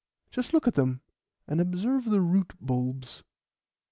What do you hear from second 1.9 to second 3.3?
the root bulbs."